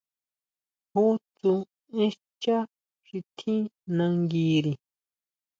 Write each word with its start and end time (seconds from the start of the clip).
¿Jú 0.91 1.03
tsú 1.35 1.53
én 2.01 2.11
xchá 2.19 2.57
xi 3.05 3.17
tjín 3.37 3.61
nanguiri? 3.97 4.73